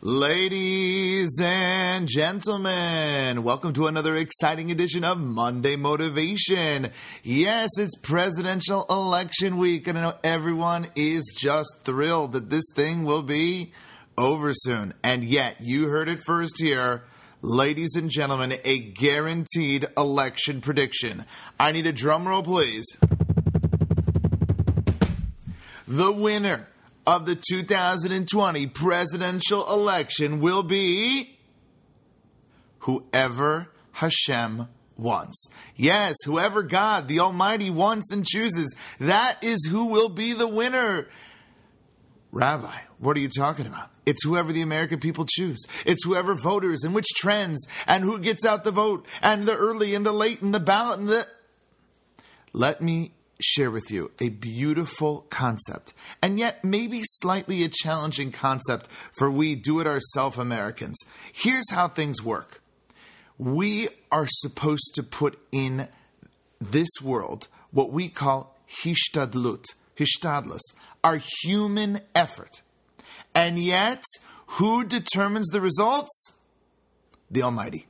Ladies 0.00 1.40
and 1.42 2.06
gentlemen, 2.06 3.42
welcome 3.42 3.72
to 3.72 3.88
another 3.88 4.14
exciting 4.14 4.70
edition 4.70 5.02
of 5.02 5.18
Monday 5.18 5.74
Motivation. 5.74 6.90
Yes, 7.24 7.70
it's 7.76 7.98
presidential 7.98 8.86
election 8.88 9.56
week, 9.56 9.88
and 9.88 9.98
I 9.98 10.02
know 10.02 10.14
everyone 10.22 10.86
is 10.94 11.36
just 11.36 11.80
thrilled 11.82 12.34
that 12.34 12.48
this 12.48 12.66
thing 12.76 13.02
will 13.02 13.24
be 13.24 13.72
over 14.16 14.52
soon. 14.52 14.94
And 15.02 15.24
yet, 15.24 15.56
you 15.58 15.88
heard 15.88 16.08
it 16.08 16.22
first 16.24 16.60
here. 16.60 17.02
Ladies 17.42 17.96
and 17.96 18.08
gentlemen, 18.08 18.54
a 18.64 18.78
guaranteed 18.78 19.86
election 19.96 20.60
prediction. 20.60 21.24
I 21.58 21.72
need 21.72 21.88
a 21.88 21.92
drum 21.92 22.28
roll, 22.28 22.44
please. 22.44 22.86
The 25.88 26.12
winner 26.12 26.68
of 27.08 27.24
the 27.24 27.34
2020 27.36 28.66
presidential 28.66 29.66
election 29.72 30.40
will 30.40 30.62
be 30.62 31.38
whoever 32.80 33.68
Hashem 33.92 34.68
wants. 34.98 35.48
Yes, 35.74 36.16
whoever 36.26 36.62
God, 36.62 37.08
the 37.08 37.20
Almighty, 37.20 37.70
wants 37.70 38.12
and 38.12 38.26
chooses, 38.26 38.76
that 39.00 39.42
is 39.42 39.64
who 39.64 39.86
will 39.86 40.10
be 40.10 40.34
the 40.34 40.46
winner. 40.46 41.08
Rabbi, 42.30 42.76
what 42.98 43.16
are 43.16 43.20
you 43.20 43.30
talking 43.30 43.66
about? 43.66 43.88
It's 44.04 44.22
whoever 44.22 44.52
the 44.52 44.60
American 44.60 45.00
people 45.00 45.24
choose. 45.26 45.64
It's 45.86 46.04
whoever 46.04 46.34
voters 46.34 46.84
and 46.84 46.94
which 46.94 47.08
trends 47.16 47.66
and 47.86 48.04
who 48.04 48.18
gets 48.18 48.44
out 48.44 48.64
the 48.64 48.70
vote 48.70 49.06
and 49.22 49.48
the 49.48 49.56
early 49.56 49.94
and 49.94 50.04
the 50.04 50.12
late 50.12 50.42
and 50.42 50.52
the 50.54 50.60
ballot 50.60 50.98
and 50.98 51.08
the. 51.08 51.26
Let 52.52 52.82
me 52.82 53.12
share 53.40 53.70
with 53.70 53.90
you 53.90 54.10
a 54.20 54.28
beautiful 54.28 55.26
concept, 55.30 55.94
and 56.22 56.38
yet 56.38 56.64
maybe 56.64 57.00
slightly 57.04 57.62
a 57.62 57.68
challenging 57.68 58.32
concept 58.32 58.90
for 59.12 59.30
we 59.30 59.54
do 59.54 59.80
it 59.80 59.86
ourselves 59.86 60.38
Americans. 60.38 60.96
Here's 61.32 61.70
how 61.70 61.88
things 61.88 62.22
work 62.22 62.60
we 63.38 63.88
are 64.10 64.26
supposed 64.28 64.92
to 64.94 65.02
put 65.02 65.38
in 65.52 65.88
this 66.60 66.88
world 67.02 67.48
what 67.70 67.92
we 67.92 68.08
call 68.08 68.56
hishtadlut, 68.82 69.64
hishtadlus, 69.96 70.60
our 71.04 71.20
human 71.42 72.00
effort. 72.14 72.62
And 73.34 73.58
yet, 73.58 74.02
who 74.46 74.84
determines 74.84 75.48
the 75.48 75.60
results? 75.60 76.32
The 77.30 77.42
Almighty. 77.42 77.86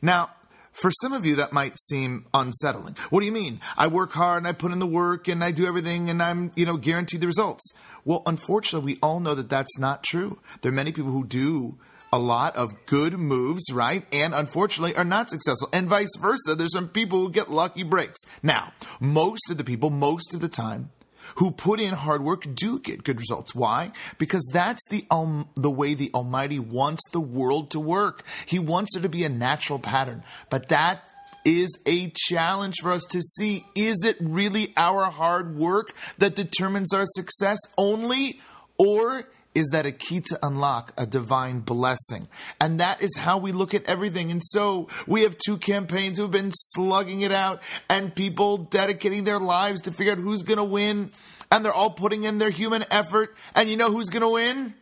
Now, 0.00 0.30
for 0.72 0.90
some 0.90 1.12
of 1.12 1.24
you, 1.24 1.36
that 1.36 1.52
might 1.52 1.78
seem 1.78 2.26
unsettling. 2.32 2.96
What 3.10 3.20
do 3.20 3.26
you 3.26 3.32
mean? 3.32 3.60
I 3.76 3.86
work 3.86 4.12
hard 4.12 4.38
and 4.38 4.48
I 4.48 4.52
put 4.52 4.72
in 4.72 4.78
the 4.78 4.86
work 4.86 5.28
and 5.28 5.44
I 5.44 5.50
do 5.50 5.66
everything 5.66 6.10
and 6.10 6.22
I'm, 6.22 6.50
you 6.54 6.66
know, 6.66 6.76
guaranteed 6.76 7.20
the 7.20 7.26
results. 7.26 7.72
Well, 8.04 8.22
unfortunately, 8.26 8.94
we 8.94 8.98
all 9.02 9.20
know 9.20 9.34
that 9.34 9.48
that's 9.48 9.78
not 9.78 10.02
true. 10.02 10.40
There 10.60 10.72
are 10.72 10.74
many 10.74 10.92
people 10.92 11.12
who 11.12 11.24
do 11.24 11.78
a 12.12 12.18
lot 12.18 12.56
of 12.56 12.74
good 12.86 13.14
moves, 13.14 13.72
right? 13.72 14.04
And 14.12 14.34
unfortunately 14.34 14.96
are 14.96 15.04
not 15.04 15.30
successful. 15.30 15.68
And 15.72 15.88
vice 15.88 16.10
versa. 16.20 16.54
There's 16.54 16.72
some 16.72 16.88
people 16.88 17.20
who 17.20 17.30
get 17.30 17.50
lucky 17.50 17.84
breaks. 17.84 18.20
Now, 18.42 18.72
most 19.00 19.50
of 19.50 19.56
the 19.56 19.64
people, 19.64 19.90
most 19.90 20.34
of 20.34 20.40
the 20.40 20.48
time, 20.48 20.90
who 21.36 21.50
put 21.50 21.80
in 21.80 21.94
hard 21.94 22.22
work 22.22 22.46
do 22.54 22.78
get 22.78 23.04
good 23.04 23.20
results. 23.20 23.54
Why? 23.54 23.92
Because 24.18 24.46
that's 24.52 24.80
the 24.90 25.04
um, 25.10 25.48
the 25.56 25.70
way 25.70 25.94
the 25.94 26.10
Almighty 26.14 26.58
wants 26.58 27.02
the 27.12 27.20
world 27.20 27.70
to 27.70 27.80
work. 27.80 28.24
He 28.46 28.58
wants 28.58 28.96
it 28.96 29.00
to 29.00 29.08
be 29.08 29.24
a 29.24 29.28
natural 29.28 29.78
pattern. 29.78 30.22
But 30.50 30.68
that 30.68 31.02
is 31.44 31.78
a 31.86 32.10
challenge 32.14 32.76
for 32.80 32.92
us 32.92 33.04
to 33.10 33.20
see 33.20 33.64
is 33.74 34.04
it 34.04 34.16
really 34.20 34.72
our 34.76 35.10
hard 35.10 35.56
work 35.56 35.92
that 36.18 36.36
determines 36.36 36.94
our 36.94 37.04
success 37.04 37.58
only 37.76 38.40
or 38.78 39.24
is 39.54 39.68
that 39.68 39.86
a 39.86 39.92
key 39.92 40.20
to 40.20 40.38
unlock 40.42 40.92
a 40.96 41.06
divine 41.06 41.60
blessing? 41.60 42.28
And 42.60 42.80
that 42.80 43.02
is 43.02 43.16
how 43.16 43.38
we 43.38 43.52
look 43.52 43.74
at 43.74 43.84
everything. 43.84 44.30
And 44.30 44.42
so 44.42 44.88
we 45.06 45.22
have 45.22 45.36
two 45.38 45.58
campaigns 45.58 46.16
who 46.16 46.24
have 46.24 46.32
been 46.32 46.52
slugging 46.52 47.20
it 47.20 47.32
out 47.32 47.62
and 47.88 48.14
people 48.14 48.58
dedicating 48.58 49.24
their 49.24 49.38
lives 49.38 49.82
to 49.82 49.92
figure 49.92 50.12
out 50.12 50.18
who's 50.18 50.42
going 50.42 50.58
to 50.58 50.64
win. 50.64 51.10
And 51.50 51.64
they're 51.64 51.72
all 51.72 51.90
putting 51.90 52.24
in 52.24 52.38
their 52.38 52.50
human 52.50 52.84
effort. 52.90 53.36
And 53.54 53.68
you 53.68 53.76
know 53.76 53.90
who's 53.90 54.08
going 54.08 54.22
to 54.22 54.28
win? 54.28 54.74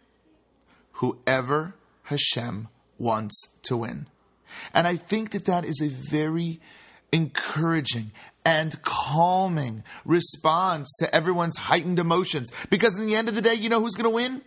Whoever 0.92 1.74
Hashem 2.04 2.68
wants 2.98 3.48
to 3.62 3.76
win. 3.76 4.06
And 4.74 4.86
I 4.86 4.96
think 4.96 5.30
that 5.30 5.46
that 5.46 5.64
is 5.64 5.80
a 5.82 5.88
very 5.88 6.60
encouraging 7.12 8.12
and 8.44 8.80
calming 8.82 9.84
response 10.04 10.94
to 10.98 11.14
everyone's 11.14 11.56
heightened 11.56 11.98
emotions. 11.98 12.50
Because 12.70 12.96
in 12.96 13.06
the 13.06 13.16
end 13.16 13.28
of 13.28 13.34
the 13.34 13.42
day, 13.42 13.54
you 13.54 13.68
know 13.68 13.80
who's 13.80 13.94
going 13.94 14.04
to 14.04 14.10
win? 14.10 14.42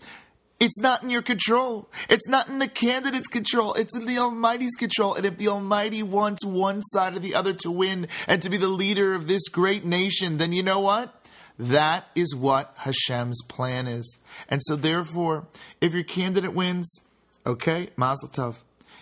It's 0.60 0.80
not 0.80 1.04
in 1.04 1.10
your 1.10 1.22
control. 1.22 1.90
It's 2.10 2.28
not 2.28 2.48
in 2.48 2.60
the 2.60 2.68
candidate's 2.68 3.28
control. 3.28 3.74
It's 3.74 3.96
in 3.98 4.06
the 4.06 4.18
Almighty's 4.20 4.76
control. 4.76 5.14
And 5.16 5.26
if 5.26 5.38
the 5.38 5.50
Almighty 5.50 6.04
wants 6.04 6.46
one 6.46 6.82
side 6.84 7.16
or 7.16 7.20
the 7.20 7.36
other 7.36 7.54
to 7.54 7.72
win 7.72 8.08
and 8.28 8.42
to 8.42 8.50
be 8.50 8.58
the 8.58 8.68
leader 8.68 9.14
of 9.14 9.28
this 9.28 9.48
great 9.50 9.84
nation, 9.84 10.38
then 10.38 10.54
you 10.54 10.64
know 10.64 10.80
what? 10.80 11.22
That 11.60 12.08
is 12.16 12.34
what 12.34 12.76
Hashem's 12.80 13.42
plan 13.50 13.88
is. 13.88 14.18
And 14.48 14.62
so, 14.64 14.76
therefore, 14.76 15.48
if 15.82 15.94
your 15.94 16.04
candidate 16.04 16.54
wins, 16.54 17.00
okay, 17.46 17.90
mazel 17.98 18.30
tov. 18.30 18.56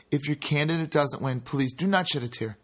If 0.10 0.28
your 0.28 0.36
candidate 0.36 0.90
doesn't 0.90 1.22
win, 1.22 1.42
please 1.42 1.74
do 1.74 1.88
not 1.88 2.08
shed 2.08 2.24
a 2.24 2.28
tear. 2.28 2.58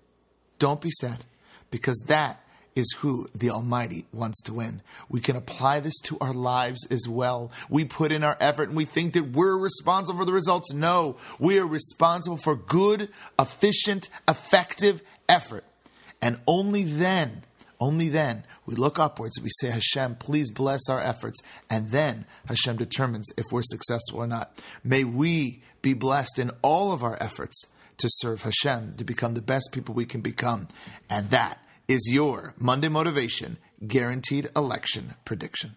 Don't 0.59 0.81
be 0.81 0.91
sad 0.91 1.23
because 1.71 1.97
that 2.07 2.43
is 2.77 2.93
who 2.99 3.27
the 3.33 3.49
Almighty 3.49 4.05
wants 4.13 4.41
to 4.43 4.53
win. 4.53 4.81
We 5.09 5.19
can 5.19 5.35
apply 5.35 5.79
this 5.79 5.99
to 6.03 6.17
our 6.21 6.33
lives 6.33 6.85
as 6.91 7.07
well. 7.07 7.51
We 7.69 7.85
put 7.85 8.11
in 8.11 8.23
our 8.23 8.37
effort 8.39 8.69
and 8.69 8.77
we 8.77 8.85
think 8.85 9.13
that 9.13 9.31
we're 9.31 9.57
responsible 9.57 10.19
for 10.19 10.25
the 10.25 10.33
results. 10.33 10.71
No, 10.71 11.17
we 11.39 11.57
are 11.57 11.65
responsible 11.65 12.37
for 12.37 12.55
good, 12.55 13.09
efficient, 13.39 14.09
effective 14.27 15.01
effort. 15.27 15.63
And 16.21 16.39
only 16.47 16.83
then, 16.83 17.43
only 17.79 18.09
then, 18.09 18.43
we 18.65 18.75
look 18.75 18.99
upwards, 18.99 19.39
we 19.41 19.49
say, 19.59 19.71
Hashem, 19.71 20.15
please 20.15 20.51
bless 20.51 20.87
our 20.87 21.01
efforts. 21.01 21.39
And 21.69 21.89
then 21.89 22.25
Hashem 22.45 22.77
determines 22.77 23.27
if 23.37 23.45
we're 23.51 23.63
successful 23.63 24.19
or 24.19 24.27
not. 24.27 24.59
May 24.83 25.03
we 25.03 25.61
be 25.81 25.93
blessed 25.93 26.37
in 26.37 26.51
all 26.61 26.91
of 26.91 27.03
our 27.03 27.17
efforts 27.21 27.65
to 27.97 28.07
serve 28.09 28.43
Hashem, 28.43 28.95
to 28.97 29.03
become 29.03 29.33
the 29.33 29.41
best 29.41 29.69
people 29.71 29.95
we 29.95 30.05
can 30.05 30.21
become. 30.21 30.67
And 31.09 31.29
that 31.29 31.59
is 31.87 32.09
your 32.11 32.53
Monday 32.57 32.89
Motivation 32.89 33.57
Guaranteed 33.85 34.49
Election 34.55 35.15
Prediction. 35.25 35.75